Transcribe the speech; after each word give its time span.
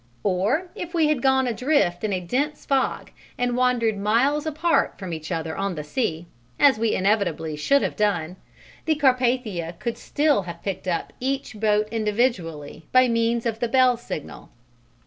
Or 0.23 0.71
if 0.73 0.95
we 0.95 1.09
had 1.09 1.21
gone 1.21 1.45
adrift 1.45 2.03
in 2.03 2.11
a 2.11 2.19
dense 2.19 2.65
fog 2.65 3.11
and 3.37 3.55
wandered 3.55 3.99
miles 3.99 4.47
apart 4.47 4.97
from 4.97 5.13
each 5.13 5.31
other 5.31 5.55
on 5.55 5.75
the 5.75 5.83
sea 5.83 6.25
(as 6.59 6.79
we 6.79 6.95
inevitably 6.95 7.55
should 7.55 7.83
have 7.83 7.95
done), 7.95 8.37
the 8.85 8.95
Carpathia 8.95 9.75
could 9.77 9.99
still 9.99 10.41
have 10.49 10.63
picked 10.63 10.87
up 10.87 11.13
each 11.19 11.59
boat 11.59 11.87
individually 11.91 12.87
by 12.91 13.07
means 13.07 13.45
of 13.45 13.59
the 13.59 13.67
bell 13.67 13.95
signal. 13.95 14.49